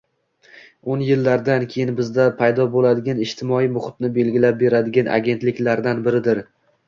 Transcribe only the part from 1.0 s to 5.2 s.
yillardan keyin bizda paydo boʻladigan ijtimoiy muhitni belgilab beradigan